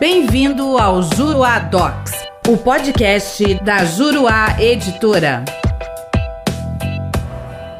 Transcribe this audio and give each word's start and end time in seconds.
Bem-vindo 0.00 0.78
ao 0.78 1.02
Juruá 1.02 1.58
Docs, 1.58 2.12
o 2.48 2.56
podcast 2.56 3.54
da 3.64 3.84
Juruá 3.84 4.56
Editora. 4.60 5.44